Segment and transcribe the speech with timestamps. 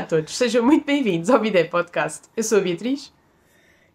[0.00, 2.22] Olá a todos, sejam muito bem-vindos ao Bidé Podcast.
[2.34, 3.12] Eu sou a Beatriz.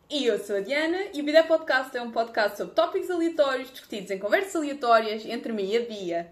[0.07, 3.71] E eu sou a Diana, e o Bidé Podcast é um podcast sobre tópicos aleatórios
[3.71, 6.27] discutidos em conversas aleatórias entre mim e a Bia.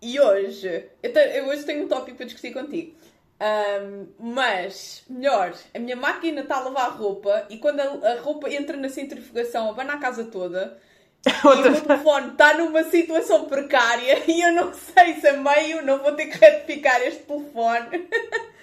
[0.00, 2.94] E hoje, eu, te, eu hoje tenho um tópico para discutir contigo.
[3.42, 8.48] Um, mas, melhor, a minha máquina está a lavar roupa e quando a, a roupa
[8.48, 10.78] entra na centrifugação, abana a casa toda.
[11.28, 15.84] e o meu telefone está numa situação precária e eu não sei se a meio
[15.84, 18.08] não vou ter que retificar este telefone.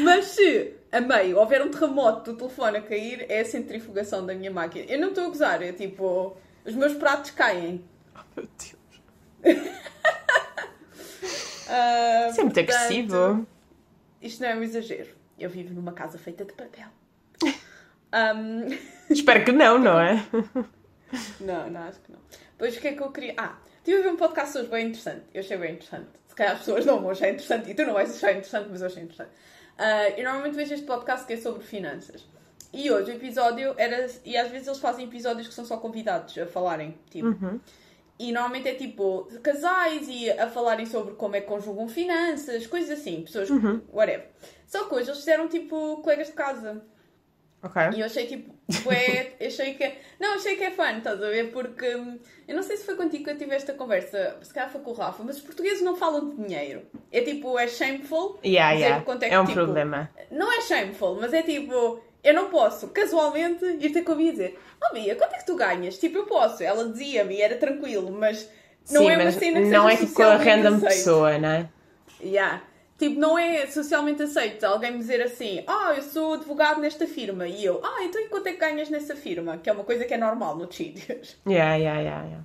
[0.00, 4.34] Mas se a meio houver um terremoto do telefone a cair, é a centrifugação da
[4.34, 4.84] minha máquina.
[4.88, 7.84] Eu não estou a gozar, é tipo, os meus pratos caem.
[8.14, 8.72] Oh, meu Deus.
[11.66, 13.46] uh, Isso é muito portanto, agressivo.
[14.20, 15.10] Isto não é um exagero.
[15.38, 16.88] Eu vivo numa casa feita de papel.
[18.14, 18.66] Um...
[19.08, 20.22] Espero que não, não é?
[21.40, 22.18] não, não, acho que não.
[22.58, 23.32] Pois o que é que eu queria.
[23.38, 25.22] Ah, tive a ver um podcast hoje bem interessante.
[25.32, 26.10] Eu achei bem interessante.
[26.28, 28.82] Se calhar as pessoas não vão achar interessante e tu não vais achar interessante, mas
[28.82, 29.30] eu achei interessante.
[29.78, 32.24] Uh, eu normalmente vejo este podcast que é sobre finanças.
[32.72, 34.08] E hoje o episódio era.
[34.24, 36.98] E às vezes eles fazem episódios que são só convidados a falarem.
[37.10, 37.28] Tipo.
[37.28, 37.60] Uhum.
[38.18, 43.00] E normalmente é tipo casais e a falarem sobre como é que conjugam finanças, coisas
[43.00, 43.80] assim, pessoas, uhum.
[43.92, 44.28] whatever.
[44.66, 46.84] Só que hoje eles fizeram tipo colegas de casa.
[47.62, 47.80] Ok.
[47.94, 48.52] E eu achei tipo,
[48.86, 49.92] ué, achei que.
[50.18, 51.52] Não, achei que é fã, estás a ver?
[51.52, 52.18] Porque hum,
[52.48, 54.90] eu não sei se foi contigo que eu tive esta conversa, se calhar foi com
[54.90, 56.82] o Rafa, mas os portugueses não falam de dinheiro.
[57.12, 58.40] É tipo, é shameful.
[58.44, 59.04] Yeah, yeah.
[59.06, 60.10] É, que, é um tipo, problema.
[60.30, 64.58] Não é shameful, mas é tipo, eu não posso casualmente ir ter comigo e dizer,
[64.82, 65.98] oh Bia, quanto é que tu ganhas?
[65.98, 66.64] Tipo, eu posso.
[66.64, 68.48] Ela dizia-me e era tranquilo, mas
[68.90, 71.68] não Sim, é uma cena que Não é tipo com a random pessoa, não é?
[72.20, 72.62] Yeah.
[72.98, 77.06] Tipo, não é socialmente aceito alguém me dizer assim, ah, oh, eu sou advogado nesta
[77.06, 77.48] firma.
[77.48, 79.58] E eu, ah, então e quanto é que ganhas nessa firma?
[79.58, 81.36] Que é uma coisa que é normal no sítios.
[81.46, 82.44] Yeah, yeah, yeah, yeah.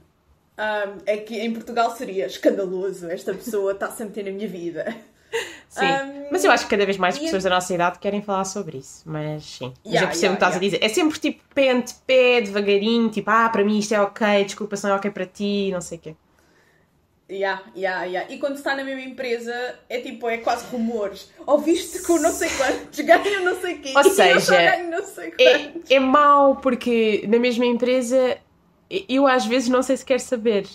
[0.59, 3.07] Um, é que em Portugal seria escandaloso.
[3.09, 4.95] Esta pessoa está a meter na minha vida.
[5.69, 8.45] Sim, um, mas eu acho que cada vez mais pessoas da nossa idade querem falar
[8.45, 9.03] sobre isso.
[9.05, 10.57] Mas sim, mas yeah, eu percebo o que estás yeah.
[10.57, 10.83] a dizer.
[10.83, 14.75] É sempre tipo pé ante pé, devagarinho, tipo, ah, para mim isto é ok, desculpa
[14.75, 16.15] se não é ok para ti, não sei o quê.
[17.29, 18.33] Yeah, yeah, yeah.
[18.33, 19.53] E quando está na mesma empresa
[19.89, 21.29] é tipo, é quase rumores.
[21.45, 23.93] Ouviste que o não sei quantos ganham não sei quê.
[23.95, 24.55] Ou seja,
[25.37, 28.37] é, é mau porque na mesma empresa
[29.09, 30.65] eu às vezes não sei se quer saber.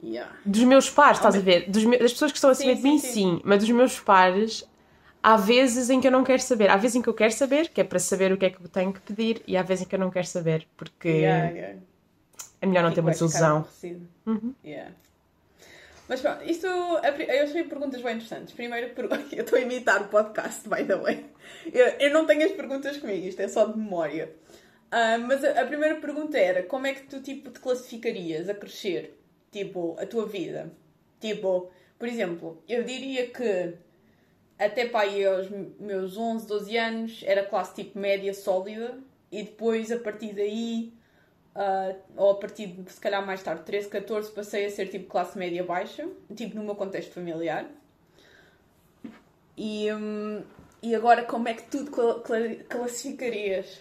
[0.00, 0.32] Yeah.
[0.44, 1.68] Dos meus pares, estás a ver?
[1.68, 1.98] Me...
[1.98, 3.40] Das pessoas que estão acima sim, de mim, sim, sim.
[3.44, 4.64] Mas dos meus pares,
[5.20, 6.70] há vezes em que eu não quero saber.
[6.70, 8.60] Há vezes em que eu quero saber, que é para saber o que é que
[8.62, 11.08] eu tenho que pedir, e há vezes em que eu não quero saber, porque.
[11.08, 11.78] Yeah, yeah
[12.62, 13.66] é melhor não ter uma desilusão.
[14.24, 14.54] Uhum.
[14.64, 14.92] Yeah.
[16.08, 16.66] Mas pronto, isto.
[16.66, 18.54] Eu achei perguntas bem interessantes.
[18.54, 18.92] Primeiro,
[19.32, 21.26] eu estou a imitar o podcast, by the way.
[21.72, 24.32] Eu, eu não tenho as perguntas comigo, isto é só de memória.
[24.86, 28.54] Uh, mas a, a, primeira pergunta era: como é que tu tipo, te classificarias a
[28.54, 29.20] crescer?
[29.50, 30.72] Tipo, a tua vida?
[31.18, 31.68] Tipo,
[31.98, 33.74] por exemplo, eu diria que
[34.56, 35.48] até para aí aos
[35.80, 38.98] meus 11, 12 anos era classe tipo média sólida
[39.32, 40.92] e depois a partir daí
[41.54, 45.06] Uh, ou a partir de se calhar mais tarde, 13, 14, passei a ser tipo
[45.06, 47.66] classe média baixa, tipo no meu contexto familiar.
[49.56, 50.42] E, um,
[50.82, 51.86] e agora, como é que tu
[52.68, 53.78] classificarias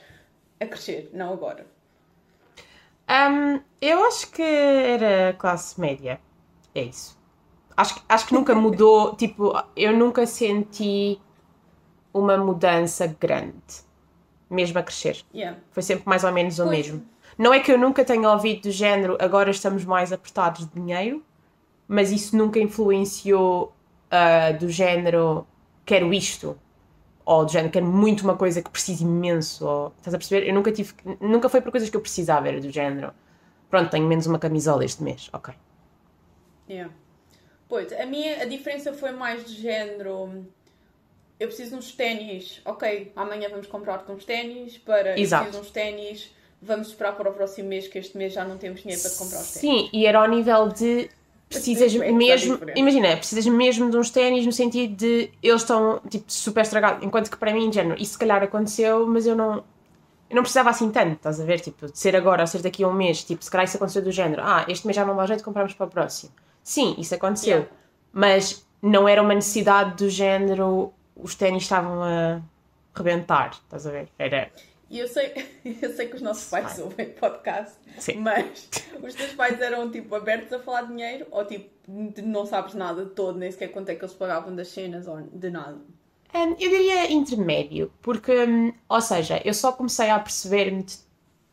[0.59, 1.09] a crescer?
[1.13, 1.65] Não agora.
[3.09, 6.19] Um, eu acho que era classe média.
[6.75, 7.17] É isso.
[7.75, 9.15] Acho, acho que nunca mudou.
[9.17, 11.19] tipo, eu nunca senti
[12.13, 13.83] uma mudança grande,
[14.49, 15.23] mesmo a crescer.
[15.33, 15.57] Yeah.
[15.71, 16.77] Foi sempre mais ou menos o pois.
[16.77, 17.10] mesmo.
[17.37, 21.23] Não é que eu nunca tenha ouvido do género agora estamos mais apertados de dinheiro,
[21.87, 23.73] mas isso nunca influenciou
[24.11, 25.45] uh, do género
[25.85, 26.57] quero isto,
[27.25, 30.47] ou do género quero muito uma coisa que preciso imenso, ou, estás a perceber?
[30.47, 33.13] Eu nunca tive, nunca foi por coisas que eu precisava, era do género
[33.69, 35.53] pronto, tenho menos uma camisola este mês, ok.
[36.69, 36.93] Yeah.
[37.67, 40.45] Pois, a minha a diferença foi mais de género
[41.39, 45.45] eu preciso de uns ténis, ok, amanhã vamos comprar-te uns ténis para Exato.
[45.45, 48.45] eu preciso de uns ténis vamos esperar para o próximo mês, que este mês já
[48.45, 49.59] não temos dinheiro para comprar os ténis.
[49.59, 51.09] Sim, e era ao nível de
[51.49, 56.61] precisas mesmo, imagina, precisas mesmo de uns ténis no sentido de eles estão tipo super
[56.61, 59.63] estragados, enquanto que para mim, género, isso se calhar aconteceu, mas eu não
[60.29, 62.85] eu não precisava assim tanto, estás a ver, tipo, de ser agora ou ser daqui
[62.85, 65.13] a um mês, tipo, se calhar isso aconteceu do género, ah, este mês já não
[65.13, 66.31] dá jeito, compramos para o próximo.
[66.63, 67.71] Sim, isso aconteceu, yeah.
[68.13, 72.41] mas não era uma necessidade do género, os ténis estavam a
[72.95, 74.49] rebentar, estás a ver, era
[74.91, 75.33] e eu sei,
[75.81, 78.17] eu sei que os nossos pais ouvem podcast, Sim.
[78.17, 78.69] mas
[79.01, 81.71] os teus pais eram tipo abertos a falar de dinheiro ou tipo
[82.23, 85.21] não sabes nada de todo, nem sequer quanto é que eles pagavam das cenas ou
[85.21, 85.79] de nada?
[86.33, 90.85] Um, eu diria intermédio, porque, um, ou seja, eu só comecei a perceber-me,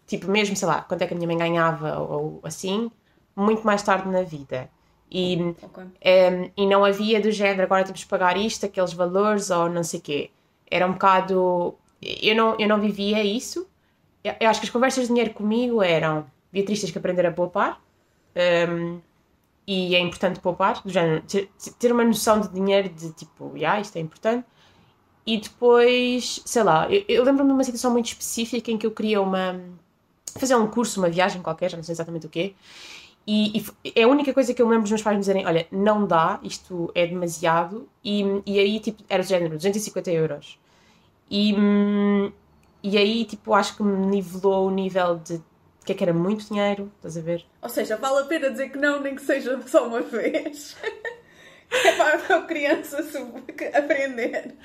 [0.07, 2.91] tipo, mesmo, sei lá, quanto é que a minha mãe ganhava ou, ou assim,
[3.35, 4.71] muito mais tarde na vida.
[5.11, 5.85] E, okay.
[5.85, 9.83] um, e não havia do género, agora temos que pagar isto, aqueles valores ou não
[9.83, 10.31] sei o quê.
[10.71, 11.75] Era um bocado.
[12.01, 13.69] Eu não, eu não vivia isso.
[14.23, 17.81] Eu, acho que as conversas de dinheiro comigo eram: Beatriz, tens que aprender a poupar.
[18.71, 19.01] Um,
[19.67, 23.97] e é importante poupar, género, ter, ter uma noção de dinheiro de tipo, yeah, isto
[23.97, 24.47] é importante.
[25.27, 28.91] E depois, sei lá, eu, eu lembro-me de uma situação muito específica em que eu
[28.91, 29.61] queria uma.
[30.39, 32.55] fazer um curso, uma viagem qualquer, já não sei exatamente o quê.
[33.27, 35.67] E, e, é a única coisa que eu lembro dos meus pais me dizerem: olha,
[35.71, 37.87] não dá, isto é demasiado.
[38.03, 40.59] E, e aí, tipo, era do género, 250 euros.
[41.31, 41.55] E,
[42.83, 45.41] e aí, tipo, acho que me nivelou o nível de
[45.89, 47.47] que é que era muito dinheiro, estás a ver?
[47.63, 50.77] Ou seja, vale a pena dizer que não, nem que seja só uma vez.
[51.71, 52.99] é para a criança
[53.75, 54.57] aprender.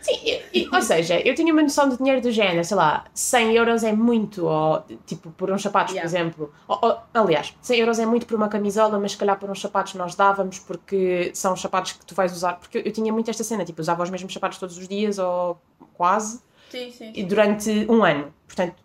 [0.00, 3.04] Sim, e, e, ou seja, eu tinha uma noção de dinheiro do género, sei lá,
[3.12, 6.08] 100 euros é muito, ou tipo, por uns sapatos, yeah.
[6.08, 6.54] por exemplo.
[6.68, 9.60] Ou, ou, aliás, 100 euros é muito por uma camisola, mas se calhar por uns
[9.60, 12.54] sapatos nós dávamos, porque são os sapatos que tu vais usar.
[12.54, 15.18] Porque eu, eu tinha muito esta cena, tipo, usava os mesmos sapatos todos os dias,
[15.18, 15.60] ou
[15.94, 16.40] quase.
[16.70, 17.12] Sim, sim, sim.
[17.14, 18.32] E durante um ano.
[18.46, 18.82] Portanto,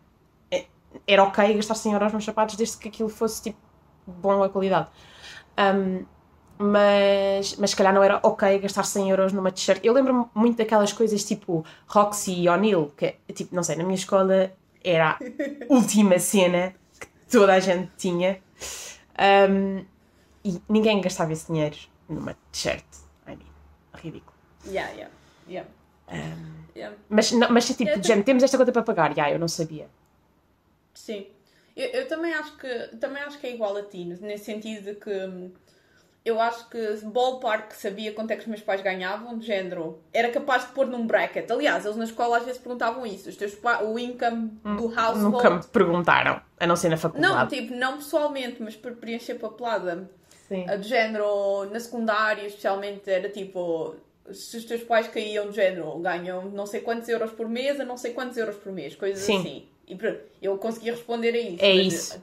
[1.05, 3.59] era ok gastar 100 euros nos sapatos desde que aquilo fosse tipo
[4.05, 4.87] bom a qualidade.
[5.57, 6.05] Um,
[6.57, 9.83] mas, mas se calhar não era ok gastar 100 euros numa t-shirt.
[9.83, 13.95] Eu lembro-me muito daquelas coisas tipo Roxy e O'Neill, que tipo, não sei, na minha
[13.95, 14.51] escola
[14.83, 15.17] era a
[15.73, 18.39] última cena que toda a gente tinha.
[19.49, 19.85] Um,
[20.43, 21.77] e ninguém gastava esse dinheiro
[22.09, 22.85] numa t-shirt.
[23.27, 23.39] I mean,
[23.93, 24.35] ridículo.
[24.65, 25.13] Yeah, yeah,
[25.47, 25.69] yeah.
[26.09, 26.95] Um, yeah.
[27.09, 29.11] Mas, não, mas tipo, yeah, gente, temos esta conta para pagar.
[29.11, 29.89] Yeah, eu não sabia.
[30.93, 31.27] Sim.
[31.75, 34.95] Eu, eu, também, acho que, também acho que é igual a ti, nesse sentido de
[34.95, 35.51] que hum,
[36.27, 40.29] eu acho que ballpark sabia quanto é que os meus pais ganhavam, de género, era
[40.29, 41.49] capaz de pôr num bracket.
[41.49, 45.21] Aliás, eles na escola às vezes perguntavam isso, os teus o income do hum, household.
[45.21, 47.33] Nunca me perguntaram, a não ser na faculdade.
[47.33, 50.09] Não, tipo, não pessoalmente, mas por preencher papelada.
[50.49, 50.65] Sim.
[50.65, 53.95] De género, na secundária especialmente, era tipo,
[54.31, 57.85] se os teus pais caíam de género, ganham não sei quantos euros por mês a
[57.85, 59.39] não sei quantos euros por mês, coisas Sim.
[59.39, 59.67] assim.
[59.87, 61.63] E pronto, eu consegui responder a isso.
[61.63, 62.21] É mas, isso.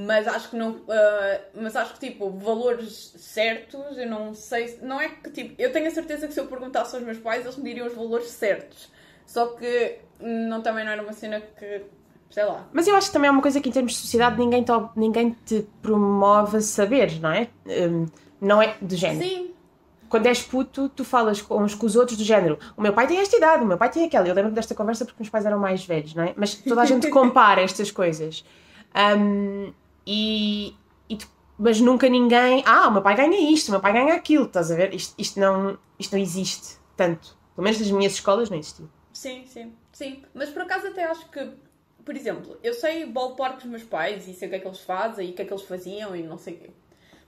[0.00, 0.70] Mas acho que não.
[0.74, 4.78] Uh, mas acho que tipo, valores certos, eu não sei.
[4.80, 5.60] Não é que tipo.
[5.60, 7.94] Eu tenho a certeza que se eu perguntasse aos meus pais, eles me diriam os
[7.94, 8.92] valores certos.
[9.26, 11.82] Só que não, também não era uma cena que.
[12.30, 12.68] Sei lá.
[12.72, 14.70] Mas eu acho que também é uma coisa que em termos de sociedade ninguém te,
[14.94, 17.48] ninguém te promove saber, não é?
[17.66, 18.06] Um,
[18.40, 19.26] não é do género.
[19.26, 19.54] Sim
[20.08, 22.58] quando és puto, tu falas com uns com os outros do género.
[22.76, 24.26] O meu pai tem esta idade, o meu pai tem aquela.
[24.26, 26.32] Eu lembro desta conversa porque meus pais eram mais velhos, não é?
[26.34, 28.42] Mas toda a gente compara estas coisas.
[28.96, 29.70] Um,
[30.10, 30.74] e,
[31.10, 31.18] e
[31.58, 32.62] mas nunca ninguém.
[32.64, 34.94] Ah, o meu pai ganha isto, o meu pai ganha aquilo, estás a ver?
[34.94, 37.36] Isto, isto, não, isto não existe tanto.
[37.54, 38.88] Pelo menos nas minhas escolas não existiu.
[39.12, 40.22] Sim, sim, sim.
[40.32, 41.50] Mas por acaso até acho que,
[42.04, 44.80] por exemplo, eu sei ballpark dos meus pais e sei o que é que eles
[44.80, 46.70] fazem e o que é que eles faziam e não sei o quê.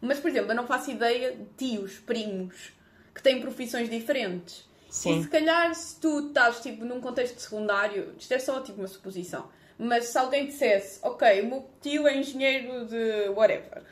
[0.00, 2.72] Mas, por exemplo, eu não faço ideia de tios, primos,
[3.14, 4.66] que têm profissões diferentes.
[4.88, 5.18] Sim.
[5.18, 8.88] E se calhar, se tu estás tipo, num contexto secundário, isto é só tipo uma
[8.88, 9.50] suposição,
[9.80, 13.82] mas se alguém dissesse, ok, o meu tio é engenheiro de whatever,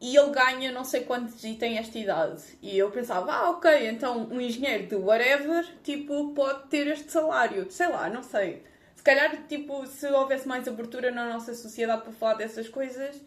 [0.00, 3.88] e ele ganha não sei quantos e tem esta idade, e eu pensava, ah, ok,
[3.88, 8.62] então um engenheiro de whatever, tipo, pode ter este salário, sei lá, não sei.
[8.94, 13.20] Se calhar, tipo, se houvesse mais abertura na nossa sociedade para falar dessas coisas,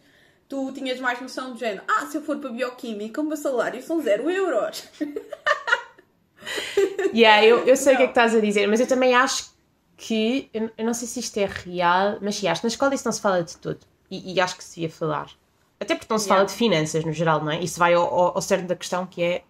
[0.48, 1.82] tu tinhas mais noção do género.
[1.86, 4.84] Ah, se eu for para a bioquímica, o meu salário são zero euros.
[7.12, 9.54] yeah, eu, eu sei o que é que estás a dizer, mas eu também acho
[9.96, 10.48] que.
[10.52, 13.04] Eu, eu não sei se isto é real, mas sim, acho que na escola isso
[13.04, 13.80] não se fala de tudo.
[14.10, 15.30] E, e acho que se ia falar.
[15.78, 16.36] Até porque não se yeah.
[16.36, 17.60] fala de finanças no geral, não é?
[17.60, 19.44] Isso vai ao, ao, ao cerne da questão que é.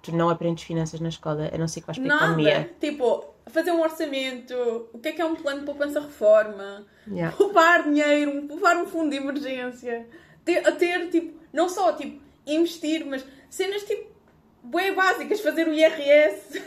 [0.00, 2.70] Tu não aprendes finanças na escola, a não ser que vais para a economia.
[2.80, 4.54] Tipo, fazer um orçamento,
[4.92, 7.36] o que é que é um plano de poupança-reforma, yeah.
[7.36, 10.06] poupar dinheiro, poupar um fundo de emergência,
[10.44, 14.08] ter, a ter, tipo, não só, tipo, investir, mas cenas, tipo,
[14.70, 16.62] bem básicas, fazer o IRS,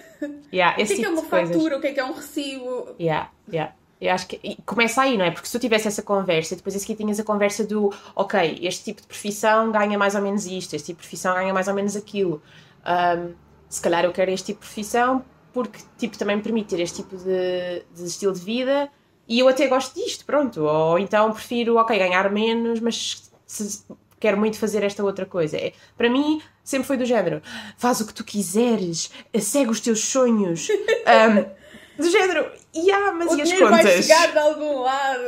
[0.53, 1.73] yeah, o que é, que é uma fatura, coisas.
[1.77, 2.95] o que é que é um recibo.
[2.99, 3.73] Yeah, yeah.
[3.99, 5.29] Eu acho que começa aí, não é?
[5.29, 9.01] Porque se tu tivesse essa conversa, depois aqui tinhas a conversa do ok, este tipo
[9.01, 11.95] de profissão ganha mais ou menos isto, este tipo de profissão ganha mais ou menos
[11.95, 12.41] aquilo.
[12.83, 13.33] Um,
[13.69, 17.03] se calhar eu quero este tipo de profissão porque tipo, também me permite ter este
[17.03, 18.89] tipo de, de estilo de vida
[19.27, 20.63] e eu até gosto disto, pronto.
[20.63, 23.83] Ou então prefiro, ok, ganhar menos, mas se,
[24.21, 25.57] quero muito fazer esta outra coisa.
[25.57, 27.41] É, para mim, sempre foi do género:
[27.77, 29.11] faz o que tu quiseres,
[29.41, 30.69] segue os teus sonhos.
[31.01, 33.69] Um, do género, yeah, mas o e as contas?
[33.69, 35.23] vai chegar de algum lado.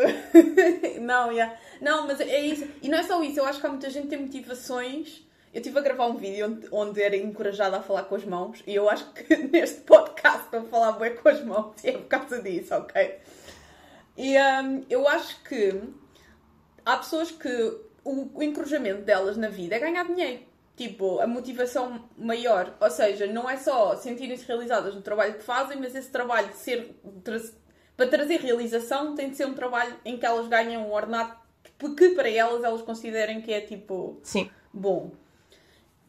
[1.02, 1.54] não, yeah.
[1.82, 2.66] não, mas é isso.
[2.82, 5.24] E não é só isso, eu acho que há muita gente que tem motivações
[5.54, 8.64] eu estive a gravar um vídeo onde, onde era encorajada a falar com as mãos
[8.66, 11.92] e eu acho que neste podcast estou a falar bem com as mãos e é
[11.92, 13.20] por causa disso, ok?
[14.18, 15.80] E um, eu acho que
[16.84, 20.42] há pessoas que o, o encorajamento delas na vida é ganhar dinheiro.
[20.76, 22.76] tipo, a motivação maior.
[22.80, 26.96] Ou seja, não é só sentirem-se realizadas no trabalho que fazem, mas esse trabalho ser.
[27.24, 27.40] Tra
[27.96, 31.38] para trazer realização tem de ser um trabalho em que elas ganham um ordenado
[31.96, 34.50] que para elas elas considerem que é tipo Sim.
[34.74, 35.12] bom.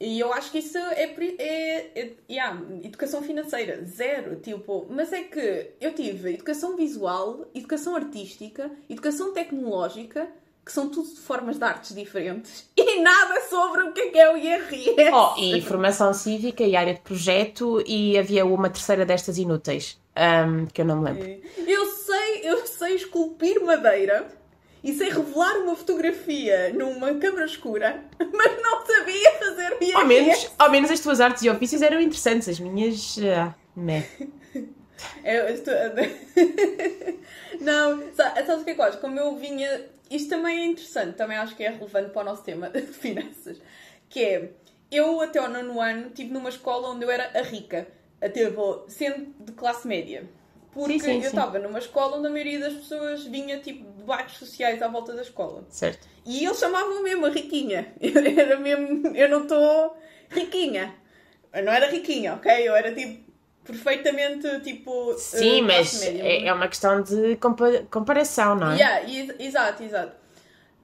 [0.00, 1.04] E eu acho que isso é,
[1.38, 4.36] é, é yeah, educação financeira, zero.
[4.36, 10.28] Tipo, mas é que eu tive educação visual, educação artística, educação tecnológica,
[10.64, 14.32] que são tudo formas de artes diferentes, e nada sobre o que é, que é
[14.32, 14.94] o IRS.
[15.12, 20.66] Oh, e formação cívica e área de projeto, e havia uma terceira destas inúteis, um,
[20.66, 21.40] que eu não me lembro.
[21.66, 24.26] Eu sei, eu sei esculpir madeira
[24.82, 29.94] e sei revelar uma fotografia numa câmara escura, mas não sabia fazer IRS.
[29.94, 33.16] Ao menos, ao menos as tuas artes e ofícios eram interessantes, as minhas.
[33.16, 34.04] Uh, meh.
[35.24, 35.74] Eu estou...
[37.60, 38.98] não, sabes o que é que eu acho?
[38.98, 39.86] Como eu vinha.
[40.10, 43.60] Isto também é interessante, também acho que é relevante para o nosso tema de finanças.
[44.08, 44.50] Que é,
[44.90, 47.88] eu até ao nono ano estive numa escola onde eu era a rica,
[48.20, 48.50] até
[48.88, 50.28] sendo de classe média.
[50.72, 54.02] Porque sim, sim, eu estava numa escola onde a maioria das pessoas vinha tipo de
[54.02, 55.64] bairros sociais à volta da escola.
[55.68, 56.08] Certo.
[56.26, 57.94] E eles chamavam mesmo a riquinha.
[58.02, 59.16] Eu era mesmo.
[59.16, 59.96] Eu não estou
[60.30, 60.94] riquinha.
[61.52, 62.68] Eu não era riquinha, ok?
[62.68, 63.23] Eu era tipo
[63.64, 65.14] perfeitamente tipo.
[65.14, 67.36] Sim, uh, mas é, é, uma questão de
[67.90, 68.76] comparação, não é?
[68.76, 70.24] Yeah, exato, exato.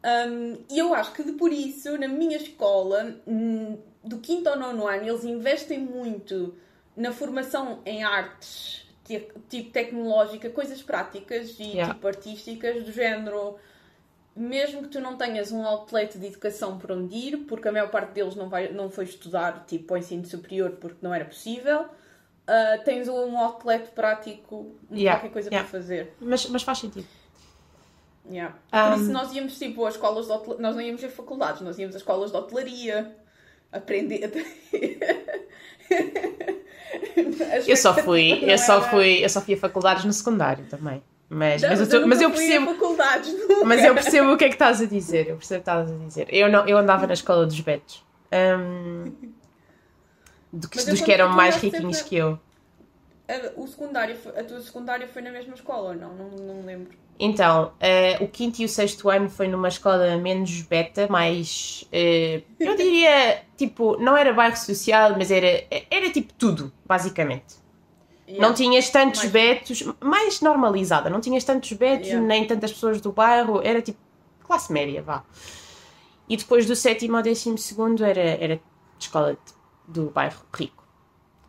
[0.02, 4.58] Um, e eu acho que de por isso, na minha escola, hum, do quinto ao
[4.58, 6.54] nono ano, eles investem muito
[6.96, 8.88] na formação em artes
[9.48, 11.92] tipo tecnológica, coisas práticas e yeah.
[11.92, 13.56] tipo artísticas, do género.
[14.34, 17.90] Mesmo que tu não tenhas um outlet de educação por onde ir, porque a maior
[17.90, 21.86] parte deles não, vai, não foi estudar tipo, ao ensino superior porque não era possível,
[22.48, 25.18] uh, tens um outlet prático, yeah.
[25.18, 25.68] qualquer coisa yeah.
[25.68, 26.14] para fazer.
[26.20, 27.06] Mas, mas faz sentido.
[28.30, 28.54] Yeah.
[28.70, 29.02] Por um...
[29.02, 31.96] isso nós íamos tipo às escolas de hotelaria, nós não íamos a faculdades, nós íamos
[31.96, 33.16] às escolas de hotelaria,
[33.72, 34.30] aprender.
[37.66, 41.02] eu só fui, eu só fui, eu só fui a faculdades no secundário também.
[41.32, 42.74] Mas, não, mas, eu, tô, mas eu percebo.
[43.64, 45.28] Mas eu percebo o que é que estás a dizer.
[45.28, 46.26] Eu percebo o que estás a dizer.
[46.28, 48.02] Eu, não, eu andava na escola dos betos.
[48.32, 49.12] Um,
[50.52, 52.10] do que, dos que eram mais riquinhos sempre...
[52.10, 52.38] que eu.
[53.56, 56.12] O secundário, a tua secundária foi na mesma escola ou não?
[56.14, 56.98] Não, não lembro.
[57.22, 61.86] Então, uh, o quinto e o sexto ano foi numa escola menos beta, mais.
[61.92, 67.60] Uh, eu diria, tipo, não era bairro social, mas era, era tipo tudo, basicamente.
[68.26, 68.48] Yeah.
[68.48, 69.32] Não tinhas tantos mais...
[69.32, 72.26] betos, mais normalizada, não tinhas tantos betos, yeah.
[72.26, 73.98] nem tantas pessoas do bairro, era tipo
[74.42, 75.22] classe média, vá.
[76.28, 78.60] E depois do sétimo ao décimo segundo era, era
[78.98, 79.59] escola de,
[79.90, 80.80] do bairro rico.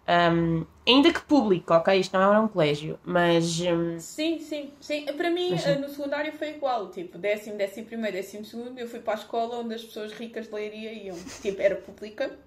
[0.07, 1.97] Um, ainda que público, ok?
[1.97, 3.61] Isto não era um colégio, mas.
[3.61, 3.99] Um...
[3.99, 5.05] Sim, sim, sim.
[5.05, 6.89] Para mim, mas, no secundário foi igual.
[6.89, 10.47] Tipo, décimo, décimo primeiro, décimo segundo, eu fui para a escola onde as pessoas ricas
[10.47, 11.17] de leiria iam.
[11.41, 12.37] Tipo, era pública.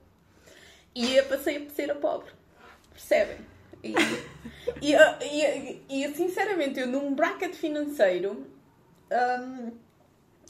[0.94, 2.30] E eu passei a ser a pobre.
[2.90, 3.38] Percebem?
[3.82, 3.94] E,
[4.80, 8.46] e, e, e, sinceramente, eu num bracket financeiro.
[9.10, 9.72] Um,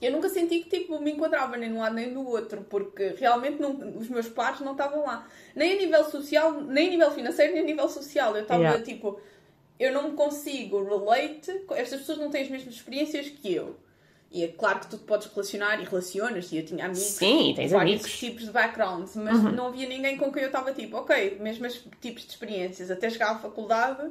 [0.00, 3.60] eu nunca senti que tipo, me enquadrava nem num lado nem no outro, porque realmente
[3.60, 5.26] não, os meus pares não estavam lá.
[5.54, 8.36] Nem a nível social, nem a nível financeiro, nem a nível social.
[8.36, 8.82] Eu estava yeah.
[8.82, 9.20] tipo,
[9.78, 13.76] eu não me consigo relate, estas pessoas não têm as mesmas experiências que eu.
[14.30, 17.52] E é claro que tu te podes relacionar e relacionas, e eu tinha amigos Sim,
[17.54, 18.18] tens vários amigos.
[18.18, 19.52] tipos de backgrounds, mas uhum.
[19.52, 22.90] não havia ninguém com quem eu estava tipo, ok, mesmos tipos de experiências.
[22.90, 24.10] Até chegar à faculdade,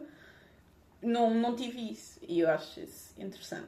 [1.01, 2.19] não, não tive isso.
[2.25, 3.67] E eu acho isso interessante.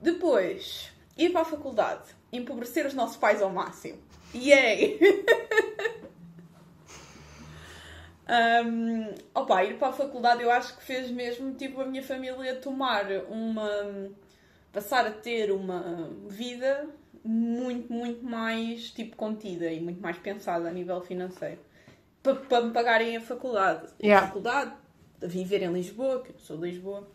[0.00, 3.98] Depois, ir para a faculdade, empobrecer os nossos pais ao máximo.
[4.34, 4.98] Yay!
[8.64, 12.56] um, opa, ir para a faculdade eu acho que fez mesmo tipo a minha família
[12.56, 13.68] tomar uma.
[14.72, 16.88] passar a ter uma vida
[17.22, 21.60] muito, muito mais tipo contida e muito mais pensada a nível financeiro.
[22.22, 23.88] Para, me pagarem a faculdade.
[24.02, 24.24] Yeah.
[24.24, 24.72] A faculdade,
[25.22, 27.06] a viver em Lisboa, que eu sou de Lisboa.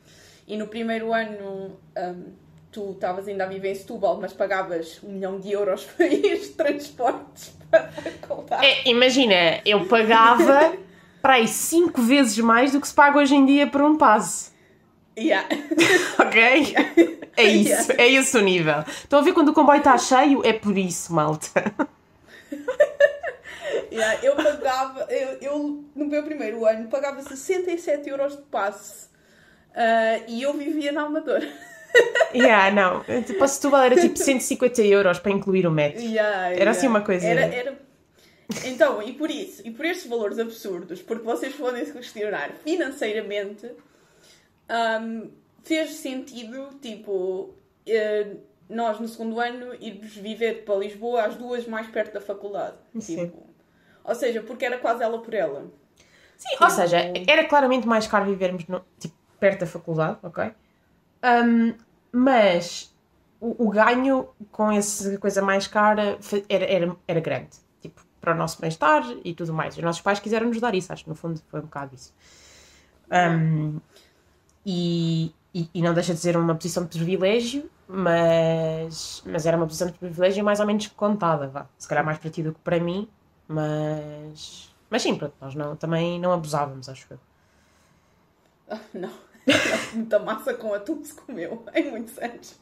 [0.48, 2.34] E no primeiro ano um,
[2.76, 6.38] tu estavas ainda a viver em Setúbal, mas pagavas um milhão de euros para ir
[6.38, 8.66] de transportes para a faculdade.
[8.66, 10.74] É, imagina, eu pagava
[11.22, 14.52] para aí cinco vezes mais do que se paga hoje em dia por um passe.
[15.18, 15.48] Yeah.
[16.20, 16.42] ok?
[16.42, 16.92] Yeah.
[17.38, 18.04] É isso, yeah.
[18.04, 18.84] é esse o nível.
[18.86, 20.46] Estão a ver quando o comboio está cheio?
[20.46, 21.74] É por isso, malta.
[23.90, 29.06] yeah, eu pagava, eu, eu, no meu primeiro ano pagava 67 euros de passe
[29.72, 31.50] uh, e eu vivia na Amadora.
[32.34, 33.04] Yeah, não.
[33.38, 36.02] Para Setúbal era tipo 150 euros para incluir o metro.
[36.02, 37.26] Yeah, era assim uma coisa.
[37.26, 37.86] Era, era...
[38.66, 43.72] Então, e por isso, e por estes valores absurdos, porque vocês podem se questionar financeiramente,
[45.02, 45.32] um,
[45.64, 47.56] fez sentido, tipo,
[47.88, 52.78] uh, nós no segundo ano irmos viver para Lisboa, as duas mais perto da faculdade.
[53.00, 53.26] Sim.
[53.26, 53.48] Tipo,
[54.04, 55.72] Ou seja, porque era quase ela por ela.
[56.38, 56.64] Sim, tipo...
[56.64, 56.98] ou seja,
[57.28, 60.52] era claramente mais caro vivermos no, tipo, perto da faculdade, ok?
[61.24, 61.74] Um,
[62.16, 62.96] mas
[63.42, 66.18] o, o, ganho com essa coisa mais cara
[66.48, 67.58] era, era, era grande.
[67.82, 69.76] Tipo, para o nosso bem-estar e tudo mais.
[69.76, 72.14] Os nossos pais quiseram nos dar isso, acho que no fundo foi um bocado isso.
[73.12, 73.82] Um,
[74.66, 79.68] e, e, e, não deixa de ser uma posição de privilégio, mas, mas era uma
[79.68, 81.68] posição de privilégio mais ou menos contada, vá.
[81.78, 83.10] Se calhar mais para ti do que para mim,
[83.46, 87.20] mas, mas sim, pronto, nós não, também não abusávamos, acho eu.
[88.70, 89.35] Oh, não.
[89.94, 92.60] Muita massa com atum se comeu em muitos anos.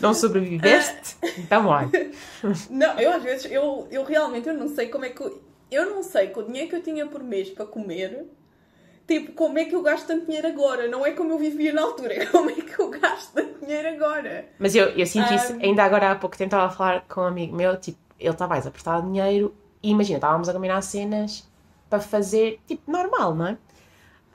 [0.00, 1.16] Não sobreviveste?
[1.38, 1.90] Então olha.
[2.70, 5.22] Não, eu às vezes, eu, eu realmente eu não sei como é que.
[5.22, 8.24] Eu, eu não sei com o dinheiro que eu tinha por mês para comer,
[9.06, 10.88] tipo, como é que eu gasto tanto dinheiro agora?
[10.88, 13.88] Não é como eu vivia na altura, é como é que eu gasto tanto dinheiro
[13.88, 14.46] agora.
[14.58, 15.34] Mas eu, eu sinto um...
[15.34, 18.30] isso, ainda agora há pouco tempo estava a falar com um amigo meu, tipo, ele
[18.30, 21.48] está mais apertado dinheiro e imagina, estávamos a combinar cenas
[21.88, 23.58] para fazer, tipo, normal, não é?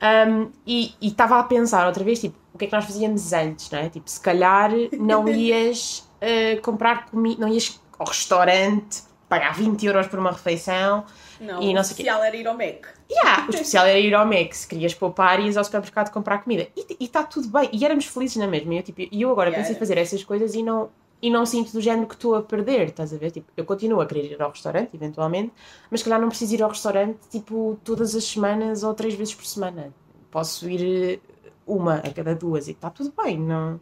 [0.01, 3.69] Um, e estava a pensar outra vez, tipo, o que é que nós fazíamos antes,
[3.69, 3.89] não é?
[3.89, 10.07] Tipo, se calhar não ias uh, comprar comida, não ias ao restaurante, pagar 20 euros
[10.07, 11.05] por uma refeição.
[11.39, 12.85] Não, e não o especial era ir ao Mac.
[13.09, 14.53] Yeah, o especial era ir ao Mac.
[14.53, 16.67] Se querias poupar, ias ao supermercado comprar comida.
[16.75, 17.69] E está tudo bem.
[17.71, 18.73] E éramos felizes na mesma.
[18.73, 20.89] E eu, tipo, eu agora yeah, pensei em fazer essas coisas e não,
[21.21, 23.31] e não sinto do género que estou a perder, estás a ver?
[23.31, 25.53] Tipo, eu continuo a querer ir ao restaurante, eventualmente,
[25.89, 29.45] mas calhar não preciso ir ao restaurante, tipo, todas as semanas ou três vezes por
[29.45, 29.93] semana.
[30.31, 33.79] Posso ir eh, uma a cada duas e está tudo bem, não...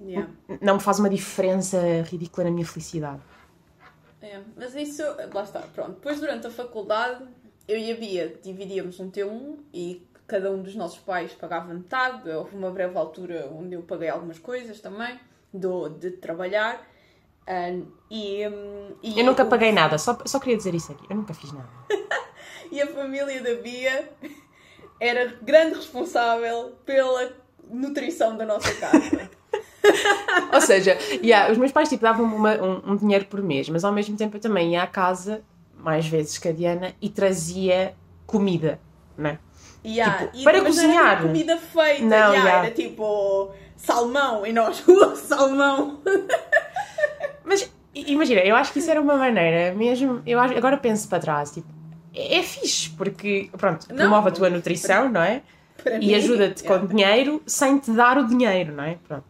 [0.00, 0.28] Yeah.
[0.60, 3.22] Não me faz uma diferença ridícula na minha felicidade.
[4.20, 5.92] É, mas isso, lá está, pronto.
[5.92, 7.24] Depois, durante a faculdade,
[7.68, 12.28] eu e a Bia dividíamos um T1 e cada um dos nossos pais pagava metade.
[12.28, 15.18] Houve uma breve altura onde eu paguei algumas coisas também
[15.54, 16.84] do, de trabalhar.
[17.48, 21.04] Um, e, um, e eu nunca paguei nada, só, só queria dizer isso aqui.
[21.08, 21.68] Eu nunca fiz nada.
[22.72, 24.10] e a família da Bia
[24.98, 27.32] era grande responsável pela
[27.70, 29.30] nutrição da nossa casa.
[30.52, 33.92] Ou seja, yeah, os meus pais tipo, davam-me um, um, dinheiro por mês, mas ao
[33.92, 35.42] mesmo tempo eu também ia à casa,
[35.76, 37.94] mais vezes que a Diana, e trazia
[38.26, 38.80] comida,
[39.16, 39.38] né?
[39.84, 40.28] Yeah.
[40.28, 41.20] Tipo, para cozinhar.
[41.20, 42.66] Não comida feita, não, yeah, yeah.
[42.66, 46.00] era tipo salmão e nós, uh, salmão.
[47.44, 50.22] Mas imagina, eu acho que isso era uma maneira mesmo.
[50.26, 51.68] Eu acho, agora penso para trás, tipo,
[52.14, 55.42] é, é fixe, porque pronto, não, promove a tua nutrição, não é?
[56.00, 58.98] E ajuda-te com dinheiro sem te dar o dinheiro, não é?
[59.06, 59.24] Pronto.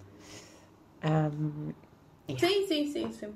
[1.05, 1.73] Um,
[2.29, 2.47] yeah.
[2.47, 3.35] Sim, sim, sim, sim.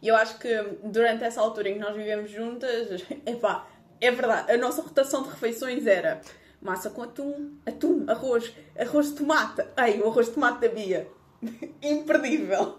[0.00, 0.48] E eu acho que
[0.84, 3.66] durante essa altura em que nós vivemos juntas, epá,
[4.00, 6.20] é verdade, a nossa rotação de refeições era
[6.60, 9.62] massa com atum, atum, arroz, arroz de tomate.
[9.76, 11.08] Ei, o arroz de tomate da Bia.
[11.82, 12.78] Imperdível.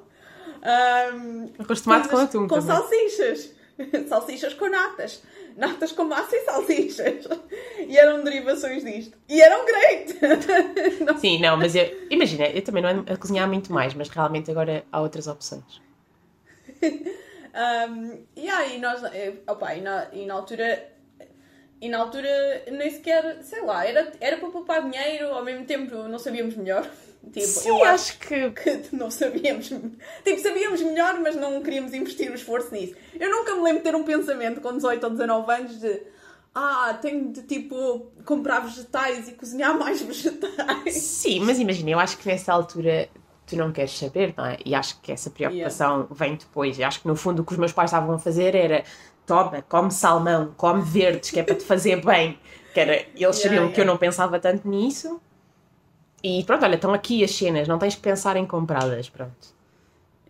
[0.61, 2.47] Um, arroz de tomate com atum.
[2.47, 2.75] Com também.
[2.75, 3.53] salsichas.
[4.07, 5.23] salsichas com natas.
[5.55, 7.27] Natas com massa e salsichas.
[7.79, 9.17] E eram derivações disto.
[9.27, 10.19] E eram great!
[11.03, 11.17] não.
[11.17, 14.51] Sim, não, mas eu, imagina, eu também não ando a cozinhar muito mais, mas realmente
[14.51, 15.81] agora há outras opções.
[16.81, 19.01] um, e aí nós,
[19.47, 20.98] opa, e na, e na altura
[21.81, 22.29] e na altura
[22.71, 26.89] nem sequer, sei lá, era, era para poupar dinheiro, ao mesmo tempo não sabíamos melhor.
[27.33, 28.51] Tipo, Sim, eu acho que...
[28.51, 29.67] que não sabíamos.
[29.67, 32.95] Tipo, sabíamos melhor, mas não queríamos investir o esforço nisso.
[33.19, 36.01] Eu nunca me lembro de ter um pensamento com 18 ou 19 anos de
[36.55, 40.95] ah, tenho de tipo comprar vegetais e cozinhar mais vegetais.
[40.95, 43.09] Sim, mas imagina, eu acho que nessa altura
[43.45, 44.57] tu não queres saber, não é?
[44.65, 46.15] E acho que essa preocupação yeah.
[46.15, 46.79] vem depois.
[46.79, 48.83] Eu acho que no fundo o que os meus pais estavam a fazer era
[49.29, 52.39] toma, come salmão, come verdes, que é para te fazer bem.
[52.73, 53.75] Que era, eles yeah, sabiam yeah.
[53.75, 55.21] que eu não pensava tanto nisso.
[56.23, 59.55] E pronto, olha, estão aqui as cenas, não tens que pensar em comprá-las, pronto.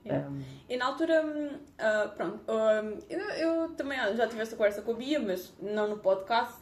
[0.05, 0.27] Yeah.
[0.27, 0.41] Um...
[0.69, 4.95] E na altura, uh, pronto, uh, eu, eu, também já tive essa conversa com a
[4.95, 6.55] Bia, mas não no podcast.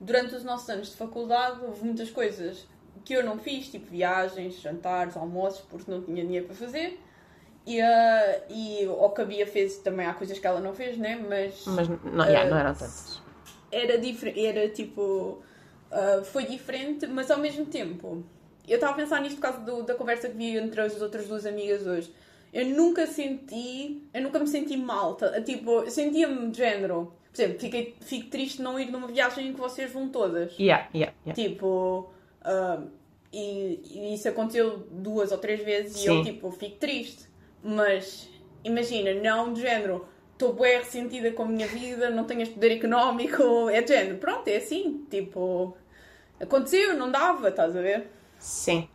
[0.00, 2.66] Durante os nossos anos de faculdade houve muitas coisas
[3.04, 6.98] que eu não fiz, tipo viagens, jantares, almoços, porque não tinha dinheiro para fazer.
[7.66, 10.98] E, uh, e o que a Bia fez também há coisas que ela não fez,
[10.98, 11.16] né?
[11.28, 11.64] Mas.
[11.66, 13.20] Mas não, yeah, não eram tantas.
[13.70, 15.42] Era diferente, era tipo.
[15.90, 18.24] Uh, foi diferente, mas ao mesmo tempo.
[18.66, 21.26] Eu estava a pensar nisto por causa do, da conversa que vi entre as outras
[21.26, 22.12] duas amigas hoje.
[22.52, 24.02] Eu nunca senti.
[24.12, 25.14] Eu nunca me senti mal.
[25.14, 25.40] Tá?
[25.40, 27.12] Tipo, sentia-me de género.
[27.32, 30.52] Por exemplo, fiquei, fico triste de não ir numa viagem em que vocês vão todas.
[30.58, 31.34] Yeah, yeah, yeah.
[31.34, 32.10] Tipo.
[32.42, 32.88] Uh,
[33.32, 36.02] e, e, isso aconteceu duas ou três vezes Sim.
[36.02, 37.31] e eu, tipo, fico triste.
[37.62, 38.28] Mas
[38.64, 42.72] imagina, não de género, estou bem ressentida com a minha vida, não tenho este poder
[42.72, 45.76] económico, é de género, pronto, é assim, tipo,
[46.40, 48.08] aconteceu, não dava, estás a ver?
[48.38, 48.88] Sim.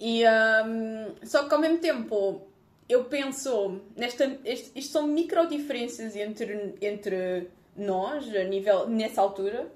[0.00, 2.42] E um, só que ao mesmo tempo
[2.88, 9.66] eu penso, nesta, isto, isto são micro diferenças entre, entre nós, a nível, nessa altura,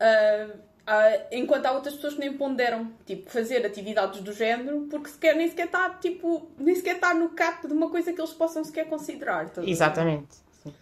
[0.00, 0.58] uh,
[0.88, 5.36] uh, enquanto há outras pessoas que nem ponderam, tipo, fazer atividades do género, porque sequer,
[5.36, 8.64] nem sequer está, tipo, nem sequer está no cap de uma coisa que eles possam
[8.64, 9.52] sequer considerar.
[9.62, 10.36] Exatamente.
[10.62, 10.74] Sim.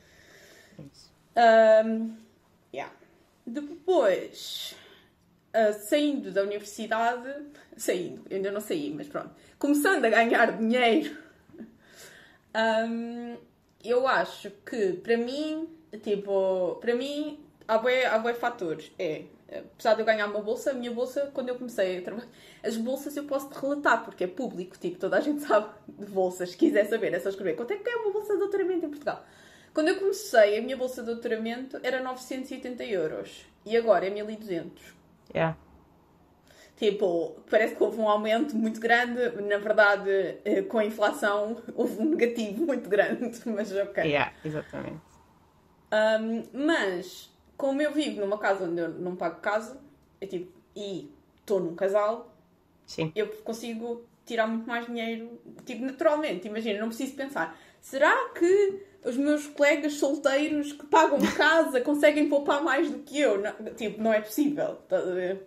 [1.36, 2.16] Um,
[2.72, 2.92] yeah.
[3.44, 4.76] Depois,
[5.54, 7.28] uh, saindo da universidade,
[7.76, 11.16] saindo, ainda não saí, mas pronto, começando a ganhar dinheiro,
[12.88, 13.36] um,
[13.84, 15.68] eu acho que para mim,
[16.02, 18.90] tipo, para mim há bué, há bué fatores.
[18.98, 22.28] É, apesar de eu ganhar uma bolsa, a minha bolsa, quando eu comecei a trabalhar,
[22.62, 26.50] as bolsas eu posso relatar, porque é público, tipo, toda a gente sabe de bolsas,
[26.50, 28.90] se quiser saber, é só escrever quanto é que é uma bolsa de doutoramento em
[28.90, 29.24] Portugal.
[29.72, 34.94] Quando eu comecei, a minha bolsa de doutoramento era 980 euros e agora é 1200.
[35.34, 35.56] Yeah.
[36.76, 40.10] Tipo, parece que houve um aumento muito grande, na verdade,
[40.44, 44.04] eh, com a inflação, houve um negativo muito grande, mas ok.
[44.04, 45.00] Yeah, exatamente.
[45.92, 49.80] Um, mas, como eu vivo numa casa onde eu não pago casa,
[50.20, 52.32] é tipo, e estou num casal,
[52.84, 53.12] Sim.
[53.14, 59.16] eu consigo tirar muito mais dinheiro, tipo, naturalmente, imagina, não preciso pensar, será que os
[59.16, 63.40] meus colegas solteiros que pagam casa conseguem poupar mais do que eu.
[63.40, 64.78] Não, tipo, não é possível.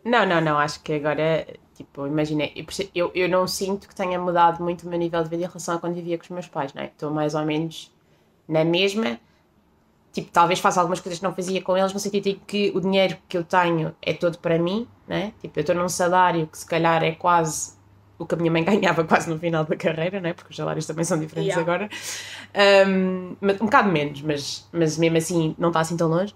[0.05, 0.57] Não, não, não.
[0.57, 1.45] Acho que agora,
[1.75, 2.49] tipo, imagina,
[2.95, 5.75] eu, eu não sinto que tenha mudado muito o meu nível de vida em relação
[5.75, 6.85] a quando vivia com os meus pais, não é?
[6.85, 7.93] Estou mais ou menos
[8.47, 9.19] na mesma.
[10.11, 12.81] Tipo, talvez faça algumas coisas que não fazia com eles, no sentido de que o
[12.81, 15.33] dinheiro que eu tenho é todo para mim, né?
[15.39, 17.73] Tipo, eu estou num salário que se calhar é quase
[18.17, 20.33] o que a minha mãe ganhava quase no final da carreira, né?
[20.33, 21.61] porque os salários também são diferentes yeah.
[21.61, 21.89] agora.
[22.87, 26.33] Um, um bocado menos, mas, mas mesmo assim não está assim tão longe.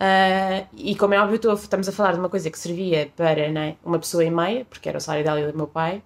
[0.00, 3.74] Uh, e como é óbvio, estamos a falar de uma coisa que servia para né,
[3.84, 6.02] uma pessoa e meia, porque era o salário dela e do meu pai,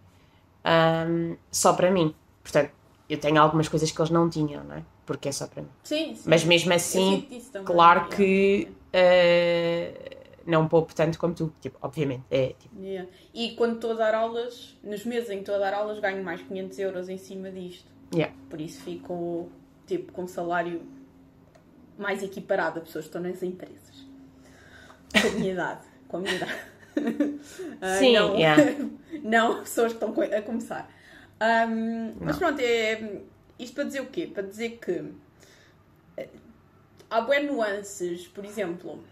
[1.06, 2.14] um, só para mim.
[2.42, 2.70] Portanto,
[3.08, 4.82] eu tenho algumas coisas que eles não tinham, não é?
[5.04, 5.68] Porque é só para mim.
[5.82, 6.22] Sim, sim.
[6.26, 7.26] Mas mesmo assim,
[7.64, 8.68] claro que.
[8.94, 12.24] Uh, não poupo tanto como tu, tipo, obviamente.
[12.30, 12.80] É, tipo...
[12.80, 13.08] Yeah.
[13.32, 16.22] E quando estou a dar aulas, nos meses em que estou a dar aulas, ganho
[16.22, 17.90] mais 500 euros em cima disto.
[18.14, 18.34] Yeah.
[18.50, 19.48] Por isso fico,
[19.86, 20.82] tipo, com um salário
[21.98, 24.06] mais equiparado a pessoas que estão nas empresas.
[25.12, 25.86] Com a minha idade.
[26.08, 26.54] Com a minha idade.
[26.96, 28.62] Uh, Sim, não, yeah.
[29.22, 30.90] não pessoas que estão a começar.
[31.40, 33.20] Um, mas pronto, é,
[33.62, 34.26] isto para dizer o quê?
[34.26, 35.12] Para dizer que
[36.16, 36.28] eh,
[37.10, 39.02] há boas nuances, por exemplo,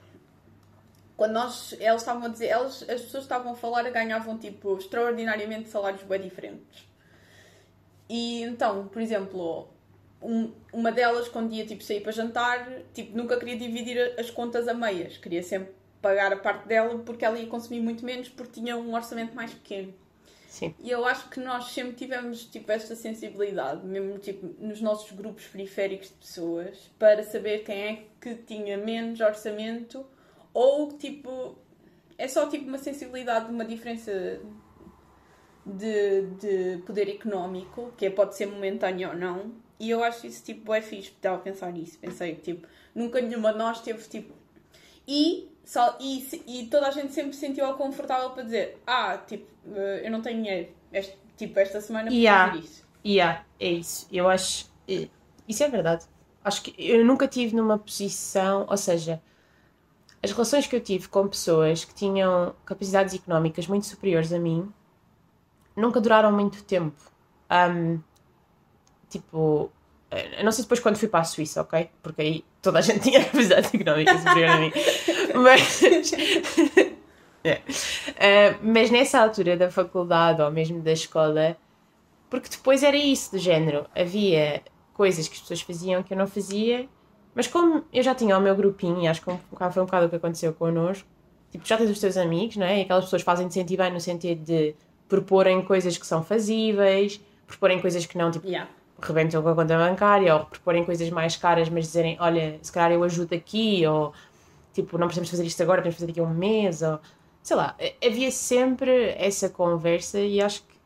[1.16, 5.68] quando nós, eles estavam a dizer, eles, as pessoas estavam a falar ganhavam tipo extraordinariamente
[5.68, 6.88] salários bem diferentes.
[8.08, 9.68] E então, por exemplo,
[10.22, 14.66] um, uma delas quando ia tipo sair para jantar, tipo nunca queria dividir as contas
[14.66, 18.60] a meias, queria sempre pagar a parte dela porque ela ia consumir muito menos porque
[18.60, 19.92] tinha um orçamento mais pequeno.
[20.50, 20.74] Sim.
[20.80, 25.46] E eu acho que nós sempre tivemos tipo esta sensibilidade, mesmo tipo nos nossos grupos
[25.46, 30.04] periféricos de pessoas, para saber quem é que tinha menos orçamento
[30.52, 31.56] ou tipo
[32.18, 34.40] é só tipo uma sensibilidade, uma diferença
[35.64, 39.52] de, de poder económico, que é, pode ser momentâneo ou não.
[39.78, 41.96] E eu acho isso tipo é fixe, estava a pensar nisso.
[42.00, 44.34] Pensei que tipo, nunca nenhuma de nós teve tipo.
[45.06, 49.46] E, só, e, e toda a gente sempre se sentiu confortável para dizer: Ah, tipo,
[49.72, 52.52] eh, eu não tenho dinheiro, este, tipo, esta semana para yeah.
[52.52, 52.84] fazer isso.
[53.06, 54.08] Yeah, é isso.
[54.10, 54.68] Eu acho.
[55.46, 56.06] Isso é verdade.
[56.42, 59.22] Acho que eu nunca tive numa posição, ou seja,
[60.20, 64.68] as relações que eu tive com pessoas que tinham capacidades económicas muito superiores a mim
[65.76, 67.00] nunca duraram muito tempo.
[67.48, 68.00] Um,
[69.08, 69.70] tipo,
[70.10, 71.88] eu não sei depois quando fui para a Suíça, ok?
[72.02, 74.72] Porque aí toda a gente tinha capacidade económica superior a mim.
[75.34, 75.82] Mas.
[77.44, 77.54] é.
[77.54, 81.56] uh, mas nessa altura da faculdade ou mesmo da escola,
[82.28, 83.86] porque depois era isso do género.
[83.94, 84.62] Havia
[84.94, 86.88] coisas que as pessoas faziam que eu não fazia
[87.34, 89.34] mas como eu já tinha o meu grupinho, e acho que foi
[89.82, 91.06] um bocado o que aconteceu connosco,
[91.50, 92.78] tipo, já tens os teus amigos, não é?
[92.78, 94.74] E aquelas pessoas fazem-te sentir bem no sentido de
[95.08, 98.68] proporem coisas que são fazíveis, proporem coisas que não, tipo, yeah.
[99.00, 102.92] rebentam com a conta bancária, ou proporem coisas mais caras, mas dizerem, olha, se calhar
[102.92, 104.12] eu ajudo aqui, ou
[104.82, 107.00] tipo, não precisamos fazer isto agora, podemos fazer daqui a um mês, ou
[107.42, 110.78] sei lá, havia sempre essa conversa e acho que,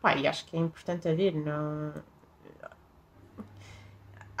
[0.00, 1.92] pá, e acho que é importante haver, não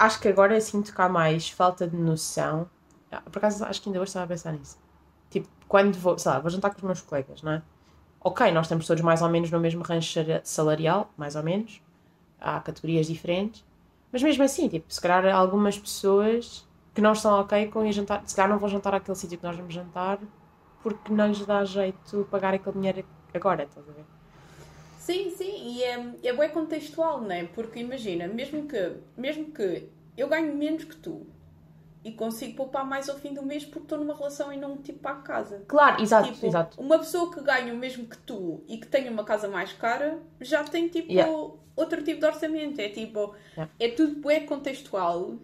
[0.00, 2.68] acho que agora sinto há mais falta de noção.
[3.12, 4.78] Ah, por acaso, acho que ainda hoje estava a pensar nisso.
[5.28, 7.62] Tipo, quando vou, sei lá, vou jantar com os meus colegas, não é?
[8.20, 11.82] Ok, nós estamos todos mais ou menos no mesmo rancho salarial, mais ou menos.
[12.40, 13.64] Há categorias diferentes.
[14.10, 16.66] Mas mesmo assim, tipo, se calhar algumas pessoas
[17.00, 19.44] que não estão ok com ir jantar, se calhar não vão jantar àquele sítio que
[19.44, 20.18] nós vamos jantar
[20.82, 24.04] porque não lhes dá jeito pagar aquele dinheiro agora, estás a ver?
[24.98, 27.44] Sim, sim, e é, é bem contextual, não é?
[27.44, 31.26] Porque imagina, mesmo que, mesmo que eu ganho menos que tu
[32.04, 34.98] e consigo poupar mais ao fim do mês porque estou numa relação e não tipo
[34.98, 35.62] para a casa.
[35.66, 36.80] Claro, exato, Tipo, exato.
[36.80, 40.18] uma pessoa que ganha o mesmo que tu e que tenha uma casa mais cara
[40.40, 41.32] já tem tipo Yeah.
[41.76, 42.78] outro tipo de orçamento.
[42.78, 43.72] É tipo, Yeah.
[43.78, 45.36] é tudo bem contextual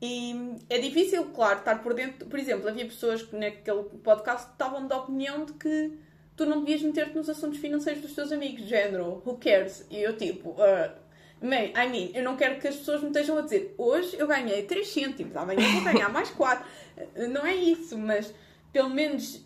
[0.00, 2.26] e é difícil, claro, estar por dentro.
[2.26, 5.98] Por exemplo, havia pessoas que naquele podcast estavam da opinião de que
[6.36, 9.86] tu não devias meter-te nos assuntos financeiros dos teus amigos, género, who cares?
[9.90, 10.92] E eu tipo, uh,
[11.40, 14.26] man, I mean, eu não quero que as pessoas me estejam a dizer hoje eu
[14.26, 16.66] ganhei 3 cêntimos, amanhã vou ganhar mais 4.
[17.30, 18.32] Não é isso, mas
[18.72, 19.44] pelo menos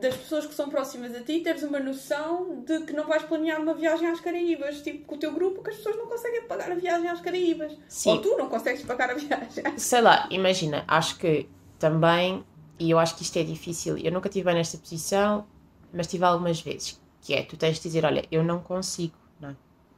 [0.00, 3.60] das pessoas que são próximas a ti teres uma noção de que não vais planear
[3.60, 6.72] uma viagem às Caraíbas, tipo com o teu grupo, que as pessoas não conseguem pagar
[6.72, 7.76] a viagem às Caraíbas.
[7.88, 8.10] Sim.
[8.10, 9.64] Ou tu não consegues pagar a viagem.
[9.76, 12.44] Sei lá, imagina, acho que também,
[12.78, 15.46] e eu acho que isto é difícil, eu nunca estive bem nesta posição,
[15.92, 19.50] mas tive algumas vezes, que é, tu tens de dizer, olha, eu não consigo, não
[19.50, 19.56] é?